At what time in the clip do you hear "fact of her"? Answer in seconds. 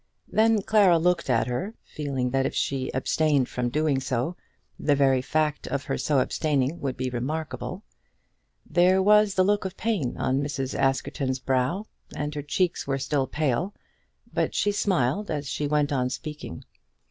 5.21-5.95